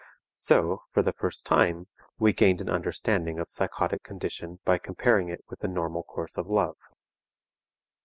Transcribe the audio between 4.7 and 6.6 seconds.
comparing it with the normal course of